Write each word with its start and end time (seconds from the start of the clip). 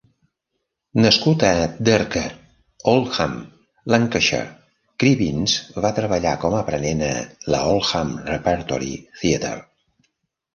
Nascut 1.01 1.43
a 1.49 1.49
Derker, 1.89 2.31
Oldham, 2.93 3.35
Lancashire, 3.95 4.47
Cribbins 5.03 5.59
va 5.85 5.93
treballar 6.01 6.33
com 6.45 6.57
a 6.57 6.63
aprenent 6.67 7.05
a 7.11 7.13
l'Oldham 7.55 8.17
Repertory 8.33 8.91
Theatre. 9.21 9.55